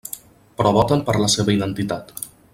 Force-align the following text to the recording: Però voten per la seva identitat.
Però 0.61 0.71
voten 0.77 1.03
per 1.11 1.17
la 1.25 1.31
seva 1.35 1.55
identitat. 1.59 2.13